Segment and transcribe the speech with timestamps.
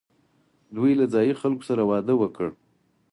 [0.75, 2.49] دوی له ځايي خلکو سره واده وکړ